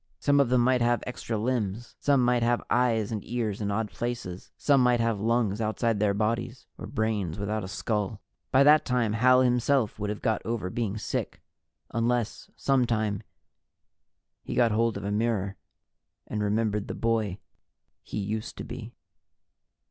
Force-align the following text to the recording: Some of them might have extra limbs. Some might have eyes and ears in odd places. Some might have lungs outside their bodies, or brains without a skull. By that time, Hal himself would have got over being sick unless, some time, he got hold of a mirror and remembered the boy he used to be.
Some 0.19 0.39
of 0.39 0.49
them 0.49 0.61
might 0.61 0.81
have 0.81 1.03
extra 1.05 1.37
limbs. 1.37 1.95
Some 1.99 2.25
might 2.25 2.41
have 2.41 2.63
eyes 2.71 3.11
and 3.11 3.23
ears 3.23 3.61
in 3.61 3.69
odd 3.69 3.91
places. 3.91 4.49
Some 4.57 4.81
might 4.81 4.99
have 4.99 5.19
lungs 5.21 5.61
outside 5.61 5.99
their 5.99 6.15
bodies, 6.15 6.65
or 6.79 6.87
brains 6.87 7.37
without 7.37 7.63
a 7.63 7.67
skull. 7.67 8.19
By 8.51 8.63
that 8.63 8.83
time, 8.83 9.13
Hal 9.13 9.41
himself 9.41 9.99
would 9.99 10.09
have 10.09 10.23
got 10.23 10.41
over 10.43 10.71
being 10.71 10.97
sick 10.97 11.39
unless, 11.91 12.49
some 12.55 12.87
time, 12.87 13.21
he 14.41 14.55
got 14.55 14.71
hold 14.71 14.97
of 14.97 15.03
a 15.03 15.11
mirror 15.11 15.55
and 16.25 16.41
remembered 16.41 16.87
the 16.87 16.95
boy 16.95 17.37
he 18.01 18.17
used 18.17 18.57
to 18.57 18.63
be. 18.63 18.95